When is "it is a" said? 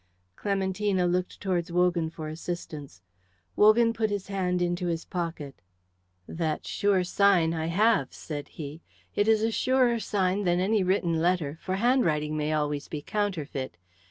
9.13-9.51